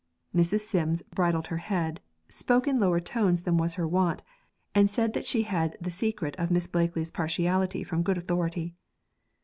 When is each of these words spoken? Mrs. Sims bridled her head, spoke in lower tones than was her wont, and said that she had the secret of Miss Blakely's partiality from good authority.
Mrs. 0.35 0.61
Sims 0.61 1.03
bridled 1.13 1.45
her 1.53 1.57
head, 1.59 2.01
spoke 2.27 2.67
in 2.67 2.79
lower 2.79 2.99
tones 2.99 3.43
than 3.43 3.55
was 3.57 3.75
her 3.75 3.87
wont, 3.87 4.23
and 4.73 4.89
said 4.89 5.13
that 5.13 5.27
she 5.27 5.43
had 5.43 5.77
the 5.79 5.91
secret 5.91 6.35
of 6.39 6.49
Miss 6.49 6.65
Blakely's 6.65 7.11
partiality 7.11 7.83
from 7.83 8.01
good 8.01 8.17
authority. 8.17 8.73